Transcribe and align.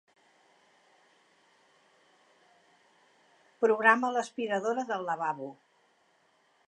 Programa 3.65 4.11
l'aspiradora 4.17 4.87
del 4.93 5.07
lavabo. 5.11 5.55